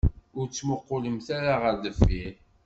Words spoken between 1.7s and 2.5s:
deffir.